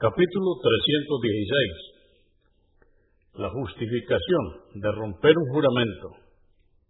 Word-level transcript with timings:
Capítulo 0.00 0.56
316. 0.64 3.36
La 3.36 3.50
justificación 3.50 4.80
de 4.80 4.92
romper 4.92 5.36
un 5.36 5.48
juramento, 5.52 6.16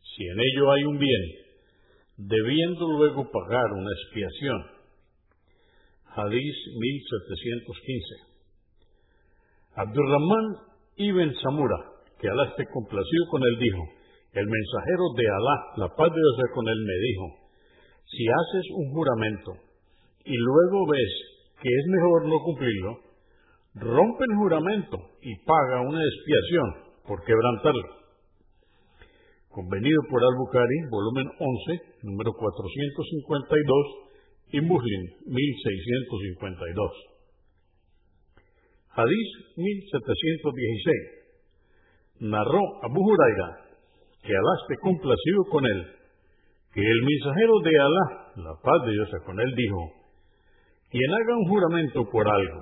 si 0.00 0.24
en 0.24 0.40
ello 0.40 0.72
hay 0.72 0.84
un 0.84 0.98
bien, 0.98 1.22
debiendo 2.16 2.88
luego 2.96 3.30
pagar 3.30 3.72
una 3.76 3.90
expiación. 3.92 4.56
Hadís 6.16 6.56
1715. 6.80 8.24
Abdurrahman 9.84 10.64
ibn 10.96 11.34
Samura, 11.42 11.76
que 12.18 12.30
Alá 12.30 12.48
esté 12.56 12.64
complacido 12.72 13.26
con 13.28 13.42
él, 13.44 13.58
dijo, 13.60 13.84
el 14.32 14.46
mensajero 14.48 15.12
de 15.14 15.28
Alá, 15.28 15.76
la 15.76 15.92
paz 15.94 16.08
de 16.08 16.16
Dios 16.16 16.40
con 16.54 16.66
él, 16.66 16.80
me 16.80 16.96
dijo, 17.04 17.36
si 18.06 18.24
haces 18.24 18.64
un 18.72 18.94
juramento 18.94 19.52
y 20.24 20.38
luego 20.38 20.86
ves 20.88 21.33
que 21.60 21.68
es 21.68 21.86
mejor 21.88 22.28
no 22.28 22.38
cumplirlo, 22.44 23.00
rompe 23.74 24.24
el 24.30 24.36
juramento 24.36 24.96
y 25.22 25.34
paga 25.44 25.80
una 25.80 26.00
expiación 26.02 26.74
por 27.06 27.24
quebrantarlo. 27.24 28.04
Convenido 29.48 30.02
por 30.10 30.22
Al-Bukhari, 30.22 30.88
volumen 30.90 31.26
11, 31.38 31.82
número 32.02 32.32
452 32.32 33.86
y 34.52 34.60
Muslim 34.60 35.02
1652. 35.26 37.14
Hadís 38.96 39.28
1716. 39.56 42.30
Narró 42.30 42.62
Abu 42.82 43.00
Huraira, 43.02 43.58
que 44.22 44.30
Alá 44.30 44.54
esté 44.62 44.76
complacido 44.80 45.44
con 45.50 45.66
él, 45.66 45.84
que 46.72 46.80
el 46.80 47.02
mensajero 47.02 47.58
de 47.64 47.76
Alá, 47.78 48.32
la 48.36 48.54
paz 48.62 48.86
de 48.86 48.92
Dios 48.92 49.10
con 49.26 49.40
él, 49.40 49.52
dijo, 49.54 49.92
quien 50.94 51.10
haga 51.10 51.36
un 51.36 51.48
juramento 51.48 52.08
por 52.08 52.22
algo 52.22 52.60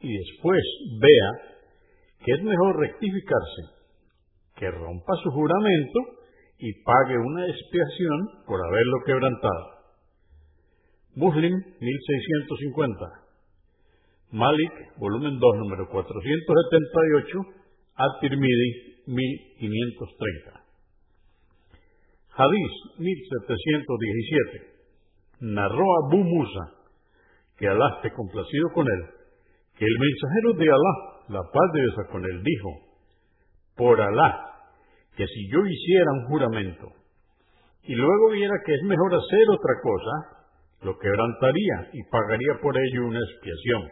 y 0.00 0.18
después 0.18 0.60
vea 0.98 1.30
que 2.24 2.32
es 2.32 2.42
mejor 2.42 2.76
rectificarse, 2.76 3.62
que 4.56 4.68
rompa 4.68 5.14
su 5.22 5.30
juramento 5.30 6.00
y 6.58 6.72
pague 6.82 7.16
una 7.18 7.46
expiación 7.46 8.44
por 8.48 8.58
haberlo 8.66 8.96
quebrantado. 9.06 9.66
Muslim 11.14 11.54
1650. 11.54 13.06
Malik, 14.32 14.72
volumen 14.98 15.38
2, 15.38 15.58
número 15.58 15.88
478, 15.88 17.38
At-Tirmidhi 17.94 19.04
1530. 19.06 20.64
Hadís 22.38 22.72
1717. 22.98 24.66
Narró 25.42 25.84
Abu 26.06 26.24
Musa 26.24 26.81
que 27.58 27.68
Alá 27.68 27.96
esté 27.96 28.12
complacido 28.12 28.68
con 28.74 28.86
él, 28.86 29.02
que 29.78 29.84
el 29.84 29.96
mensajero 29.98 30.52
de 30.58 30.68
Alá, 30.70 30.94
la 31.28 31.42
paz 31.42 31.72
de 31.72 31.80
Dios 31.80 31.94
con 32.10 32.24
él, 32.24 32.42
dijo, 32.42 32.70
por 33.76 34.00
Alá, 34.00 34.52
que 35.16 35.26
si 35.26 35.48
yo 35.50 35.60
hiciera 35.66 36.12
un 36.12 36.24
juramento 36.28 36.88
y 37.84 37.94
luego 37.94 38.30
viera 38.30 38.54
que 38.64 38.74
es 38.74 38.82
mejor 38.84 39.14
hacer 39.14 39.44
otra 39.50 39.74
cosa, 39.82 40.14
lo 40.82 40.98
quebrantaría 40.98 41.90
y 41.92 42.02
pagaría 42.10 42.58
por 42.60 42.76
ello 42.76 43.06
una 43.06 43.20
expiación. 43.20 43.82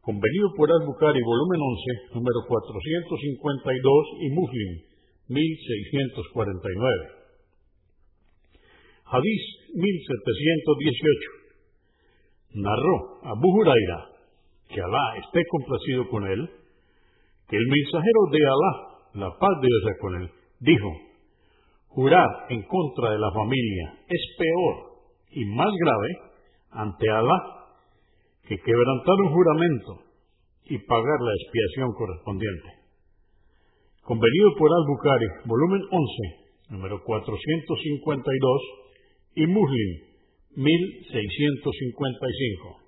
Convenido 0.00 0.48
por 0.56 0.68
Al-Bukhari, 0.70 1.20
volumen 1.22 1.60
11, 1.62 2.18
número 2.18 2.42
452 2.48 4.06
y 4.20 4.30
Muslim, 4.34 4.70
1649. 5.28 7.22
Hadís 9.06 9.42
1718 9.74 11.42
narró 12.54 13.20
Abu 13.24 13.48
Huraira, 13.48 14.08
que 14.68 14.80
Alá 14.80 15.16
esté 15.18 15.40
complacido 15.50 16.08
con 16.08 16.26
él, 16.26 16.50
que 17.48 17.56
el 17.56 17.66
mensajero 17.66 18.20
de 18.30 18.38
Alá, 18.46 18.72
la 19.14 19.38
paz 19.38 19.60
de 19.60 19.68
Dios 19.68 19.96
con 20.00 20.14
él, 20.22 20.30
dijo, 20.60 20.90
jurar 21.88 22.28
en 22.48 22.62
contra 22.62 23.10
de 23.10 23.18
la 23.18 23.30
familia 23.32 23.94
es 24.08 24.36
peor 24.38 24.92
y 25.30 25.44
más 25.44 25.70
grave 25.70 26.08
ante 26.70 27.10
Alá 27.10 27.62
que 28.48 28.56
quebrantar 28.58 29.14
un 29.26 29.32
juramento 29.32 29.98
y 30.66 30.78
pagar 30.78 31.20
la 31.20 31.32
expiación 31.34 31.92
correspondiente. 31.92 32.68
Convenido 34.02 34.50
por 34.58 34.68
Al-Bukhari, 34.72 35.26
volumen 35.46 35.82
11, 35.90 36.42
número 36.70 37.02
452, 37.04 38.60
y 39.34 39.46
Muslim 39.46 40.11
1655. 40.56 42.81